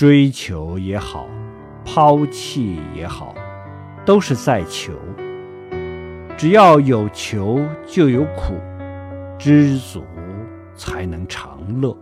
[0.00, 1.28] 追求也好
[1.84, 3.34] 抛弃也好
[4.06, 4.94] 都是在求。
[6.38, 8.54] 只要有求就有苦
[9.38, 10.02] 知足
[10.74, 11.94] 才能常乐。